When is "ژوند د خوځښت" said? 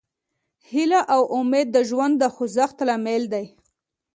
1.89-2.77